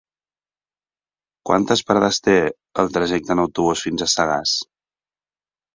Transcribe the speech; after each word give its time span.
Quantes 1.49 1.85
parades 1.91 2.21
té 2.29 2.35
el 2.85 2.93
trajecte 2.97 3.35
en 3.37 3.45
autobús 3.47 3.87
fins 3.89 4.09
a 4.09 4.13
Sagàs? 4.19 4.57